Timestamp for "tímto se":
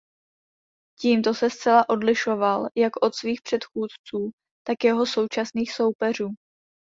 0.99-1.49